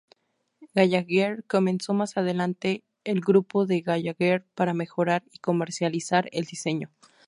Gallagher 0.73 1.43
comenzó 1.43 1.93
más 1.93 2.17
adelante 2.17 2.81
el 3.03 3.21
Grupo 3.21 3.67
de 3.67 3.81
Gallagher 3.81 4.43
para 4.55 4.73
mejorar 4.73 5.21
y 5.31 5.37
comercializar 5.37 6.27
el 6.31 6.45
diseño. 6.45 6.89